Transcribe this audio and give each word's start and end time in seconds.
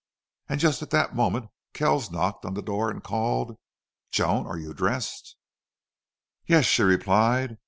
And 0.49 0.59
just 0.59 0.81
at 0.81 0.89
that 0.89 1.13
moment 1.15 1.51
Kells 1.73 2.09
knocked 2.09 2.43
on 2.43 2.55
the 2.55 2.63
door 2.63 2.89
and 2.89 3.03
called, 3.03 3.59
"Joan, 4.11 4.47
are 4.47 4.57
you 4.57 4.73
dressed?" 4.73 5.35
"Yes," 6.47 6.65
she 6.65 6.81
replied. 6.81 7.59